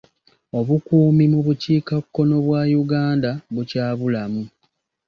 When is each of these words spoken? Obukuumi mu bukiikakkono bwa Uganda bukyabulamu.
Obukuumi 0.59 1.25
mu 1.33 1.39
bukiikakkono 1.45 2.35
bwa 2.45 2.61
Uganda 2.81 3.31
bukyabulamu. 3.53 4.43